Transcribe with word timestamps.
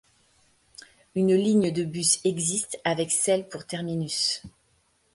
Une 1.13 1.35
ligne 1.35 1.69
de 1.71 1.83
bus 1.83 2.21
existe 2.23 2.79
avec 2.83 3.11
Celle 3.11 3.47
pour 3.47 3.67
terminus. 3.67 4.41